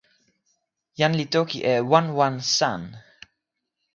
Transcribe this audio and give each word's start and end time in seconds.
jan 0.99 1.13
li 1.19 1.25
toki 1.33 1.59
e 1.73 1.75
“wan 1.91 2.07
wan 2.17 2.35
san”. 2.57 2.83